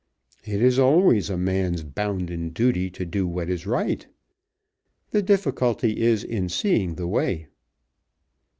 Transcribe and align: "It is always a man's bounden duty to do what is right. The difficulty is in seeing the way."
"It 0.43 0.63
is 0.63 0.79
always 0.79 1.29
a 1.29 1.37
man's 1.37 1.83
bounden 1.83 2.49
duty 2.49 2.89
to 2.89 3.05
do 3.05 3.27
what 3.27 3.51
is 3.51 3.67
right. 3.67 4.07
The 5.11 5.21
difficulty 5.21 6.01
is 6.01 6.23
in 6.23 6.49
seeing 6.49 6.95
the 6.95 7.07
way." 7.07 7.49